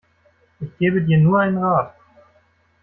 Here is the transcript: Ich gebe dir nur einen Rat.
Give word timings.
Ich 0.59 0.75
gebe 0.79 1.03
dir 1.03 1.19
nur 1.19 1.41
einen 1.41 1.59
Rat. 1.59 1.93